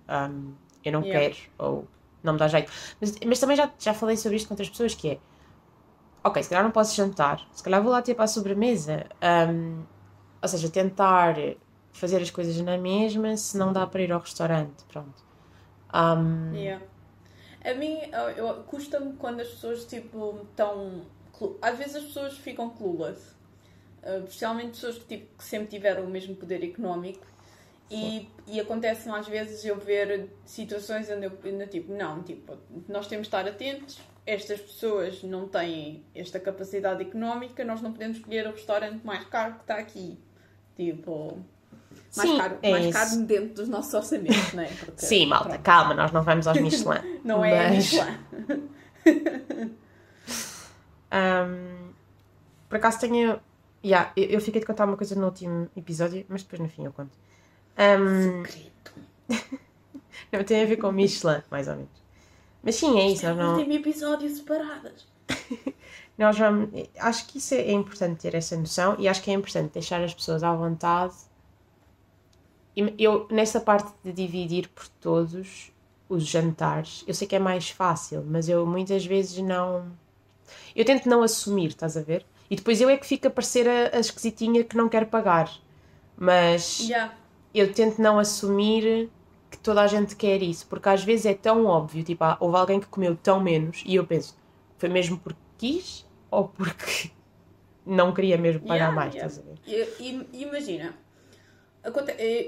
[0.09, 0.53] Ahm,
[0.85, 1.35] eu não Yeah.
[1.35, 1.89] quero, ou
[2.23, 2.71] não me dá jeito.
[3.01, 5.19] Mas, mas também já, já falei sobre isto com outras pessoas, que é,
[6.25, 9.83] ok, se calhar não posso jantar, se calhar vou lá ter para a sobremesa, Ahm,
[10.41, 11.37] ou seja, tentar
[11.93, 15.23] fazer as coisas na mesma, se não dá para ir ao restaurante, pronto.
[15.93, 16.85] Ahm, Yeah.
[17.65, 17.97] A mim,
[18.67, 21.03] custa-me quando as pessoas, tipo, estão...
[21.61, 23.21] Às vezes as pessoas ficam clueless.
[24.03, 27.25] Uh, especialmente pessoas que, tipo, que sempre tiveram o mesmo poder económico.
[27.89, 32.57] E, e acontece às vezes eu ver situações onde eu, onde eu, tipo, não, tipo,
[32.89, 38.19] nós temos de estar atentos, estas pessoas não têm esta capacidade económica, nós não podemos
[38.19, 40.19] escolher o restaurante mais caro que está aqui.
[40.77, 41.39] Tipo,
[42.17, 42.93] mais Sim, caro, é mais isso.
[42.93, 44.67] caro dentro dos nossos orçamentos, não é?
[44.69, 47.21] Porque, Sim, malta, pronto, calma, nós não vamos aos Michelin.
[47.25, 48.19] Não é mas- Michelin.
[51.11, 51.93] Ahm,
[52.69, 53.39] por acaso tenho.
[53.85, 56.85] Yeah, eu, eu fiquei de contar uma coisa no último episódio, mas depois no fim
[56.85, 57.11] eu conto.
[57.77, 58.93] Ahm, Secreto.
[60.33, 62.02] não, tem a ver com Michelin, mais ou menos.
[62.63, 63.27] Mas sim, é isso.
[63.27, 65.07] Nós, não, Último episódio separadas.
[66.17, 66.69] nós vamos.
[66.99, 70.15] Acho que isso é importante ter essa noção e acho que é importante deixar as
[70.15, 71.15] pessoas à vontade.
[72.99, 75.71] Eu, nessa parte de dividir por todos
[76.09, 79.93] os jantares, eu sei que é mais fácil, mas eu muitas vezes não.
[80.75, 82.25] Eu tento não assumir, estás a ver?
[82.51, 85.51] E depois eu é que fico a parecer a, a esquisitinha que não quer pagar.
[86.17, 87.15] Mas Yeah.
[87.55, 89.11] eu tento não assumir
[89.53, 92.57] que toda a gente quer isso, porque às vezes é tão óbvio, tipo, ah, houve
[92.57, 94.37] alguém que comeu tão menos e eu penso,
[94.79, 97.11] foi mesmo porque quis ou porque
[97.87, 99.33] não queria mesmo pagar Yeah, mais, yeah.
[99.33, 100.27] estás a ver?
[100.33, 100.95] Imagina,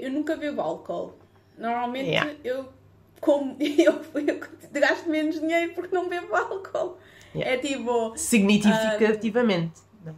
[0.01, 1.13] eu nunca bebo álcool.
[1.57, 2.35] Normalmente Yeah.
[2.43, 2.65] eu
[3.21, 4.01] como eu,
[4.73, 6.97] eu gasto menos dinheiro porque não bebo álcool.
[7.33, 9.81] É tipo, Significativamente.
[10.05, 10.13] é?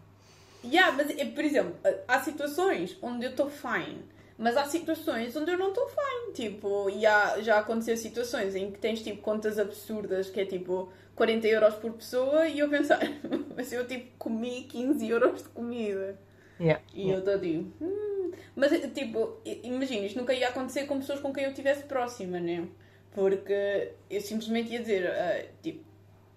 [0.63, 1.75] yeah, mas é, por exemplo,
[2.07, 4.03] há situações onde eu estou fine,
[4.37, 6.33] mas há situações onde eu não estou fine.
[6.33, 10.91] Tipo, e há, já aconteceu situações em que tens tipo contas absurdas que é tipo
[11.15, 12.99] 40 euros por pessoa e eu pensar,
[13.55, 16.17] mas eu tipo comi 15 euros de comida.
[16.59, 17.15] Yeah, E yeah.
[17.15, 18.31] eu estou tipo, hum.
[18.55, 22.67] Mas tipo, imagina, isto nunca ia acontecer com pessoas com quem eu estivesse próxima, né?
[23.11, 25.83] Porque eu simplesmente ia dizer, ah, tipo,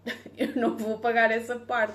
[0.37, 1.95] eu não vou pagar essa parte.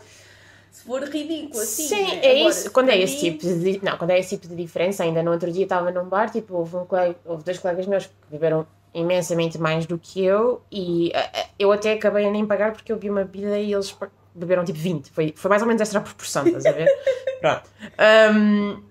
[0.76, 1.88] Se for ridículo assim.
[1.88, 2.20] Sim, né?
[2.26, 2.72] é Agora, isso.
[2.72, 3.86] Quando é para esse mim- tipo de.
[3.86, 6.54] Não, quando é esse tipo de diferença, ainda no outro dia estava num bar, tipo,
[6.56, 11.12] houve, um colega, houve dois colegas meus que beberam imensamente mais do que eu e
[11.16, 13.96] ah, eu até acabei a nem pagar porque eu vi uma bebida e eles
[14.34, 15.12] beberam tipo 20.
[15.12, 16.88] Foi, foi mais ou menos esta a proporção, estás a ver?
[17.42, 17.70] Pronto.
[17.98, 18.82] Ahm,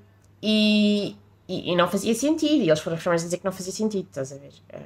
[0.43, 1.17] e,
[1.49, 2.63] e, e não fazia sentido.
[2.65, 4.53] E eles foram os primeiros a dizer que não fazia sentido, estás a ver?
[4.73, 4.81] Ah,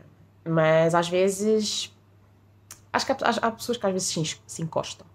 [0.45, 1.93] mas às vezes.
[2.93, 5.07] Acho que há, há- há pessoas que às vezes se, se encostam.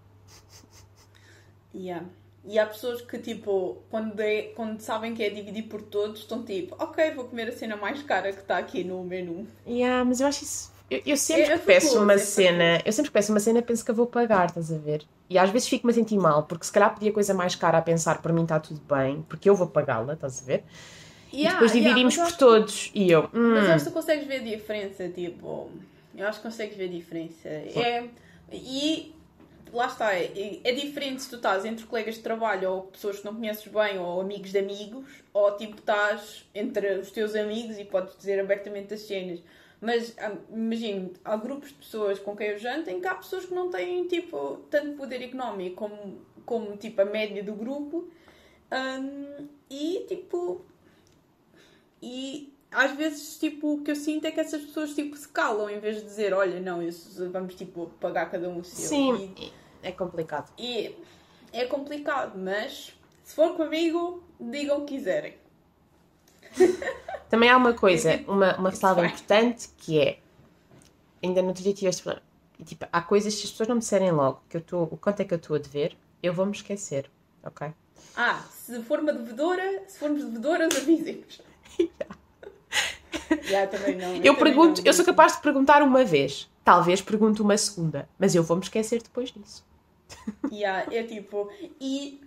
[1.74, 2.06] Yeah.
[2.46, 6.44] E há pessoas que, tipo, quando, é- quando sabem que é dividir por todos, estão
[6.44, 9.48] tipo, ok, vou comer a cena mais cara que está aqui no menu.
[9.66, 10.72] Yeah, mas eu acho isso.
[10.92, 13.40] Eu, eu sempre É- é que peço uma é cena, eu sempre que peço uma
[13.40, 15.04] cena penso que eu vou pagar, estás a ver?
[15.30, 17.78] E às vezes fico-me a sentir mal, porque se calhar pedi a coisa mais cara
[17.78, 20.64] a pensar por mim está tudo bem, porque eu vou pagá-la, estás a ver?
[21.32, 22.92] e Yeah, depois yeah, dividimos eu por todos.
[22.94, 25.72] E eu, hum, Mas acho que tu consegues ver a diferença, tipo.
[26.16, 27.50] Eu acho que consegues ver a diferença.
[27.50, 28.04] É,
[28.52, 29.16] e
[29.74, 33.26] lá está, é, é diferente se tu estás entre colegas de trabalho ou pessoas que
[33.26, 37.84] não conheces bem ou amigos de amigos, ou tipo estás entre os teus amigos e
[37.84, 39.42] podes dizer abertamente as cenas.
[39.82, 43.46] Mas ah, imagino, há grupos de pessoas com quem eu janto em que há pessoas
[43.46, 48.08] que não têm tipo tanto poder económico como, como tipo a média do grupo.
[48.72, 50.66] Hum, e tipo,
[52.02, 55.70] e às vezes, tipo, o que eu sinto é que essas pessoas, tipo, se calam
[55.70, 58.90] em vez de dizer, olha, não, isso, vamos, tipo, pagar cada um o seu.
[58.90, 59.34] sim,
[59.84, 60.52] é complicado.
[60.58, 60.96] E,
[61.52, 62.94] é complicado, mas
[63.24, 65.36] se for comigo, digam o que quiserem.
[67.30, 70.20] Também há uma coisa, uma, uma ressalva importante que é.
[71.22, 72.26] Ainda no outro dia tive este problema.
[72.66, 75.22] Tipo, há coisas que as pessoas não me disserem logo que eu estou, o quanto
[75.22, 77.10] é que eu estou a dever, eu vou me esquecer,
[77.44, 77.74] ok?
[78.16, 81.42] Ah, se for uma devedora, se formos devedoras, avisem-nos.
[81.80, 82.18] yeah.
[83.46, 84.16] yeah, também não.
[84.16, 84.88] Eu, eu pergunto, não.
[84.88, 88.64] eu sou capaz de perguntar uma vez, talvez pergunto uma segunda, mas eu vou me
[88.64, 89.66] esquecer depois disso.
[90.52, 92.22] Yeah, é tipo, e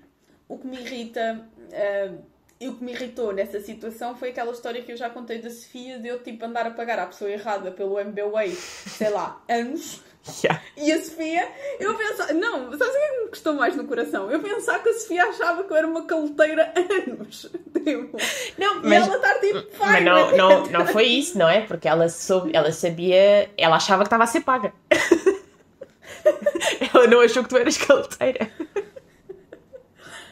[0.49, 1.49] o que me irrita.
[1.59, 5.41] Uh, e o que me irritou nessa situação foi aquela história que eu já contei
[5.41, 9.43] da Sofia de eu tipo andar a pagar à pessoa errada pelo MBWay, sei lá,
[9.47, 10.03] anos.
[10.43, 10.61] Yeah.
[10.77, 13.85] E a Sofia, eu pensava, não, sabes o que é que me custou mais no
[13.85, 14.31] coração?
[14.31, 16.73] Eu pensava que a Sofia achava que eu era uma caloteira
[17.07, 17.51] anos.
[17.85, 18.17] Tipo,
[18.59, 21.61] não, mas, e ela estar tipo, mas não, não, não foi isso, não é?
[21.61, 24.73] Porque ela, soube, ela sabia, ela achava que estava a ser paga.
[26.97, 28.51] ela não achou que tu eras caloteira.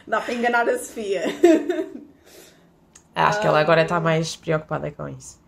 [0.07, 1.23] Dá para enganar a Sofia.
[3.15, 5.41] Acho que ela agora está mais preocupada com isso.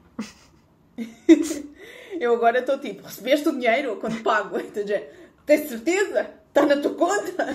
[2.19, 4.57] eu agora estou tipo, recebeste o dinheiro quando pago?
[4.77, 4.83] Então,
[5.45, 6.29] Tens certeza?
[6.49, 7.45] Está na tua conta?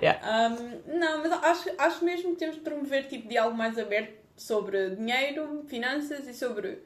[0.00, 0.20] Yeah.
[0.26, 4.90] Um, não, mas acho, acho mesmo que temos de promover tipo diálogo mais aberto sobre
[4.90, 6.82] dinheiro, finanças e sobre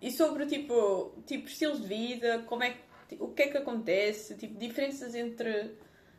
[0.00, 2.74] e sobre tipo, tipo estilos de vida, como é
[3.18, 5.70] o que é que acontece, tipo diferenças entre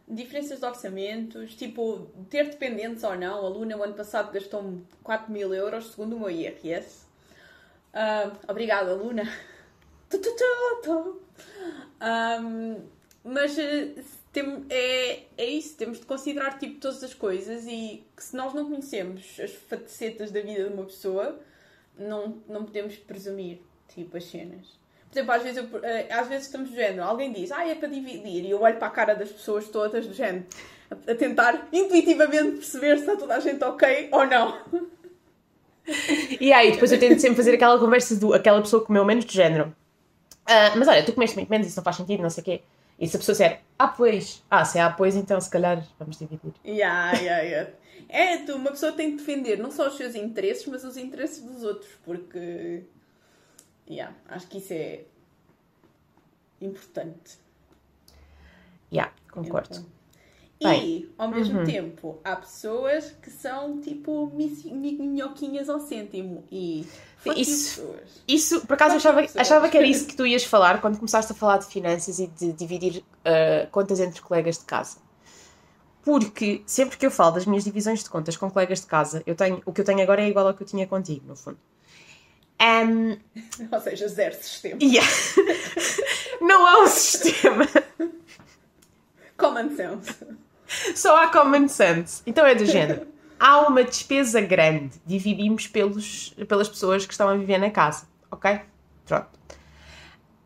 [0.08, 3.46] diferenças de orçamentos, tipo, ter dependentes ou não.
[3.46, 7.06] A Luna, o ano passado, gastou-me 4 mil euros, segundo o meu IRS.
[7.94, 9.24] Uh, obrigada, Luna.
[12.44, 12.82] Um,
[13.24, 13.94] mas eh,
[14.34, 18.54] tem, é, é isso, temos de considerar tipo, todas as coisas e que se nós
[18.54, 21.40] não conhecemos as facetas da vida de uma pessoa,
[21.98, 24.81] não, não podemos presumir tipo, as cenas.
[25.12, 27.76] Por exemplo, às vezes, eu, eh, às vezes estamos do género, alguém diz, ah, é
[27.76, 30.46] para dividir, e eu olho para a cara das pessoas todas do género,
[30.90, 34.58] a, a tentar intuitivamente perceber se está toda a gente ok ou não.
[36.40, 39.26] E aí, depois eu tento sempre fazer aquela conversa do aquela pessoa que comeu menos
[39.26, 39.76] de género.
[40.44, 42.62] Uh, mas olha, tu comeste muito menos, isso não faz sentido, não sei o quê.
[43.00, 45.84] E se a pessoa disser, ah, pois, ah, se é ah, pois, então se calhar
[46.00, 46.54] vamos dividir.
[46.64, 47.72] Yeah, yeah, yeah.
[48.08, 51.42] É, tu, uma pessoa tem que defender não só os seus interesses, mas os interesses
[51.42, 52.84] dos outros, porque
[53.92, 55.04] Yeah, acho que isso é
[56.62, 57.38] importante.
[58.92, 59.86] Yeah, concordo.
[60.60, 61.66] Então, e, ao mesmo uhum.
[61.66, 66.44] tempo, há pessoas que são tipo minhoquinhas ao cêntimo.
[66.52, 66.88] E
[67.36, 68.24] isso, pessoas.
[68.28, 71.36] isso, por acaso, achava, achava que era isso que tu ias falar quando começaste a
[71.36, 75.00] falar de finanças e de dividir uh, contas entre colegas de casa.
[76.04, 79.36] Porque sempre que eu falo das minhas divisões de contas com colegas de casa, eu
[79.36, 81.58] tenho, o que eu tenho agora é igual ao que eu tinha contigo, no fundo.
[82.62, 83.18] Um,
[83.72, 84.78] Ou seja, zero sistema.
[84.82, 85.10] Yeah.
[86.40, 87.68] Não há um sistema.
[89.36, 90.16] Common sense.
[90.96, 92.22] Só há common sense.
[92.26, 93.08] Então é do género.
[93.40, 98.06] Há uma despesa grande, dividimos pelos, pelas pessoas que estão a viver na casa.
[98.30, 98.62] Ok?
[99.06, 99.30] Pronto.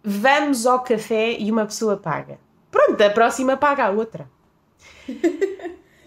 [0.01, 2.39] Vamos ao café e uma pessoa paga.
[2.71, 4.29] Pronto, a próxima paga a outra.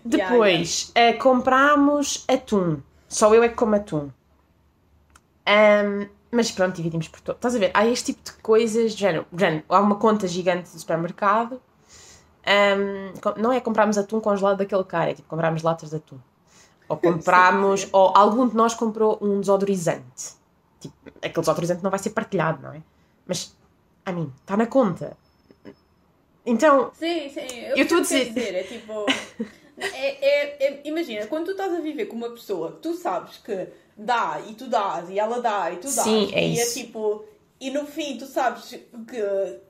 [0.04, 1.18] Depois, yeah, yeah.
[1.18, 2.80] Uh, compramos atum.
[3.06, 4.10] Só eu é que como atum.
[5.48, 7.36] Um, mas pronto, dividimos por todo.
[7.36, 7.70] Estás a ver?
[7.72, 11.60] Há este tipo de coisas, género, género há uma conta gigante do supermercado.
[12.46, 16.18] Um, não é comprarmos atum congelado daquele cara, é tipo comprarmos latas de atum.
[16.88, 20.36] Ou compramos, ou algum de nós comprou um desodorizante.
[20.80, 22.82] Tipo, aquele desodorizante não vai ser partilhado, não é?
[23.26, 23.56] Mas,
[24.04, 25.16] a mim, está na conta.
[26.44, 26.90] Então.
[26.94, 27.58] Sim, sim.
[27.74, 28.32] Eu estou a dizer...
[28.32, 28.54] dizer.
[28.54, 29.06] É tipo.
[29.78, 33.38] é, é, é, imagina, quando tu estás a viver com uma pessoa que tu sabes
[33.38, 36.04] que dá e tu dás e ela dá e tu dás.
[36.04, 36.78] Sim, é e é isso.
[36.78, 37.24] é tipo.
[37.60, 38.66] E no fim, tu sabes
[39.08, 39.16] que,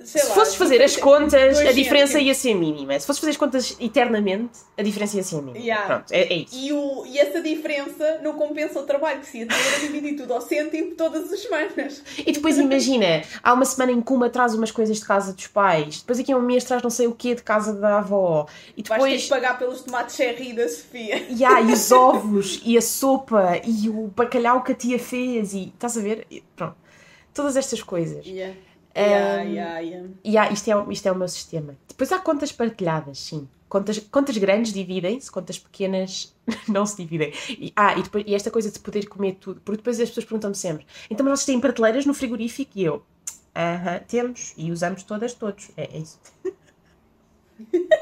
[0.04, 0.34] sei Se lá...
[0.34, 2.98] fosses fazer as contas, a diferença ia ser mínima.
[3.00, 5.58] Se fosses fazer as contas eternamente, a diferença ia ser mínima.
[5.58, 5.86] Yeah.
[5.86, 6.54] Pronto, é, é isso.
[6.54, 10.16] E, o, e essa diferença não compensa o trabalho que se ia ter a dividir
[10.16, 12.02] tudo ao cêntimo todas as semanas.
[12.18, 15.46] E depois imagina, há uma semana em que uma traz umas coisas de casa dos
[15.46, 18.46] pais, depois aqui há um mês traz não sei o quê de casa da avó.
[18.76, 19.00] E depois...
[19.00, 21.26] Vais ter que pagar pelos tomates cherry da Sofia.
[21.30, 25.68] Yeah, e os ovos, e a sopa, e o bacalhau que a tia fez, e
[25.68, 26.26] estás a ver?
[26.54, 26.87] Pronto
[27.38, 28.26] todas estas coisas.
[28.26, 28.58] Yeah.
[28.96, 30.08] Um, yeah, yeah, yeah.
[30.24, 31.76] yeah isto, é, isto é o meu sistema.
[31.86, 33.48] Depois há contas partilhadas, sim.
[33.68, 36.34] Contas, contas grandes dividem-se, contas pequenas
[36.66, 37.32] não se dividem.
[37.48, 40.24] E, ah, e, depois, e esta coisa de poder comer tudo, porque depois as pessoas
[40.24, 42.72] perguntam-me sempre: então, mas vocês têm prateleiras no frigorífico?
[42.74, 43.04] E eu,
[43.54, 45.70] aham, uh -huh, temos, e usamos todas, todos.
[45.76, 46.18] É, é isso.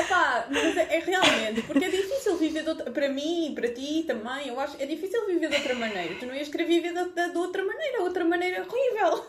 [0.00, 4.04] Opa, mas é, é, realmente, porque é difícil viver de outra, para mim, para ti
[4.06, 6.14] também, eu acho, é difícil viver de outra maneira.
[6.18, 9.24] Tu não ias querer viver de, de, de outra maneira, outra maneira horrível.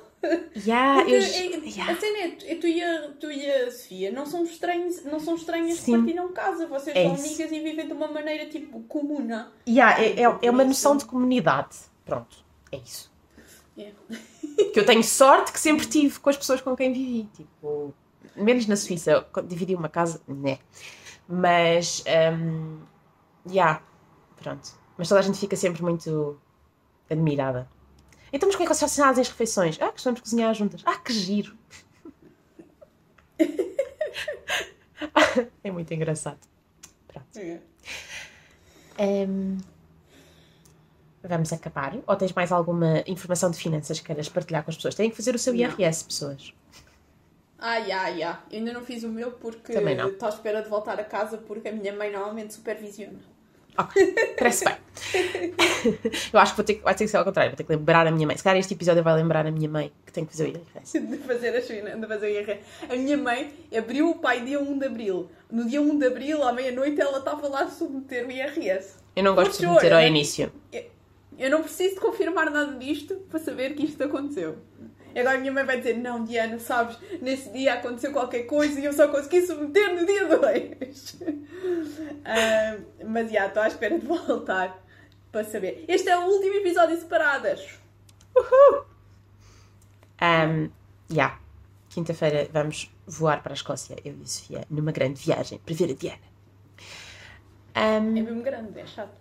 [0.66, 1.94] Yeah, eu, é- yeah.
[1.94, 5.36] A cena é, tu e a, tu e a Sofia não são estranhos, não são
[5.36, 6.68] estranhas que partilham casa.
[6.68, 7.26] Vocês É são isso.
[7.26, 9.50] amigas e vivem de uma maneira tipo comuna.
[9.66, 11.78] Yeah, é, é, é uma noção de comunidade.
[12.06, 12.36] Pronto,
[12.70, 13.10] é isso.
[13.78, 13.96] Yeah.
[14.74, 17.30] Que eu tenho sorte que sempre tive com as pessoas com quem vivi.
[17.34, 17.94] Tipo,
[18.36, 20.60] menos na Suíça, eu co- dividi uma casa, né?
[21.28, 22.04] Mas,
[22.34, 22.80] um,
[23.50, 23.82] yeah,
[24.42, 24.70] pronto.
[24.98, 26.40] Mas toda a gente fica sempre muito
[27.10, 27.70] admirada.
[28.32, 29.78] Então, mas como é que vocês fazem as refeições?
[29.82, 30.82] Ah, costumamos cozinhar juntas.
[30.86, 31.56] Ah, que giro!
[35.64, 36.40] é muito engraçado.
[37.08, 37.28] Pronto.
[37.38, 37.60] É.
[39.28, 39.58] Hum,
[41.24, 41.96] vamos acabar?
[42.06, 44.96] Ou tens mais alguma informação de finanças que queiras partilhar com as pessoas?
[44.96, 45.60] Têm que fazer o seu Não.
[45.62, 46.54] IRS, pessoas.
[47.60, 48.38] Ai, ai, ai.
[48.52, 49.74] Eu ainda não fiz o meu porque
[50.08, 53.20] estou à espera de voltar a casa porque a minha mãe normalmente supervisiona.
[53.78, 54.76] Ok, parece bem.
[56.34, 58.06] Eu acho que vou ter, vai ter que ser ao contrário, vou ter que lembrar
[58.08, 58.36] a minha mãe.
[58.36, 61.00] Se calhar este episódio vai lembrar a minha mãe que tem que fazer o IRS.
[61.00, 62.60] de fazer as finan- de fazer o IRS.
[62.90, 65.30] A minha mãe abriu o pai dia 1 de Abril.
[65.50, 68.96] No dia 1 de Abril, à meia-noite, ela estava lá a submeter o IRS.
[69.16, 70.52] Eu não gosto de Poxa, meter ao início.
[71.38, 74.58] Eu não preciso de confirmar nada disto para saber que isto aconteceu.
[75.14, 78.80] E agora a minha mãe vai dizer, não, Diana, sabes, nesse dia aconteceu qualquer coisa
[78.80, 81.18] e eu só consegui submeter no dia 2.
[83.06, 84.84] mas já, estou à espera de voltar
[85.32, 85.86] para saber.
[85.88, 87.80] Este é o último episódio de separadas.
[90.22, 90.70] Um,
[91.12, 91.40] yeah.
[91.90, 95.92] Quinta-feira vamos voar para a Escócia, eu e a Sofia, numa grande viagem para ver
[95.92, 96.30] a Diana.
[97.74, 99.14] É Um, mesmo grande, é chato.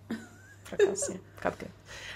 [0.69, 1.15] Por acaso, sim.
[1.15, 1.75] Um bocado grande.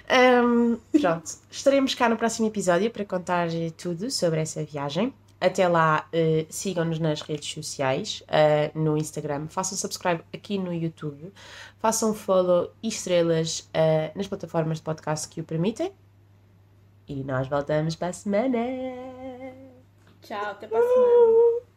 [0.08, 1.30] Ahm, pronto.
[1.50, 5.12] Estaremos cá no próximo episódio para contar tudo sobre essa viagem.
[5.42, 11.32] Até lá, eh, sigam-nos nas redes sociais, eh, no Instagram, façam subscribe aqui no YouTube,
[11.80, 15.92] façam follow e estrelas eh, nas plataformas de podcast que o permitem.
[17.08, 18.56] E nós voltamos para a semana.
[20.20, 21.71] Tchau, até para a semana.